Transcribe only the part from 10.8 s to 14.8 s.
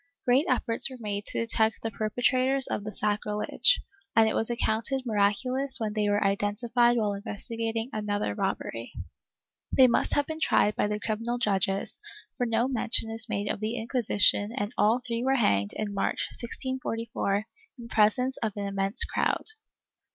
the criminal judges, for no mention is made of the Inquisition and